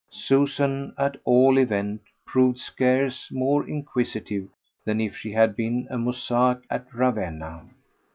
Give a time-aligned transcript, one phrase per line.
[0.09, 4.49] Susan at all events proved scarce more inquisitive
[4.83, 7.67] than if she had been a mosaic at Ravenna.